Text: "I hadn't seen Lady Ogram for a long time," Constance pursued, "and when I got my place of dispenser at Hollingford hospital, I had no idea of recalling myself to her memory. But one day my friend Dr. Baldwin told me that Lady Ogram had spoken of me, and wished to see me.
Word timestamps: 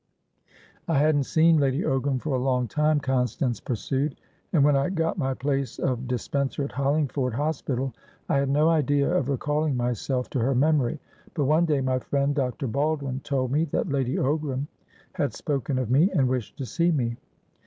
"I 0.87 0.97
hadn't 0.97 1.25
seen 1.25 1.57
Lady 1.59 1.81
Ogram 1.83 2.19
for 2.19 2.35
a 2.35 2.39
long 2.41 2.67
time," 2.67 2.99
Constance 2.99 3.59
pursued, 3.59 4.15
"and 4.51 4.63
when 4.63 4.75
I 4.75 4.89
got 4.89 5.19
my 5.19 5.35
place 5.35 5.77
of 5.77 6.07
dispenser 6.07 6.63
at 6.63 6.71
Hollingford 6.71 7.35
hospital, 7.35 7.93
I 8.27 8.37
had 8.39 8.49
no 8.49 8.67
idea 8.67 9.13
of 9.15 9.29
recalling 9.29 9.77
myself 9.77 10.27
to 10.31 10.39
her 10.39 10.55
memory. 10.55 10.99
But 11.35 11.45
one 11.45 11.65
day 11.65 11.81
my 11.81 11.99
friend 11.99 12.33
Dr. 12.33 12.65
Baldwin 12.65 13.19
told 13.19 13.51
me 13.51 13.65
that 13.65 13.89
Lady 13.89 14.15
Ogram 14.15 14.65
had 15.13 15.35
spoken 15.35 15.77
of 15.77 15.91
me, 15.91 16.09
and 16.09 16.27
wished 16.27 16.57
to 16.57 16.65
see 16.65 16.91
me. 16.91 17.17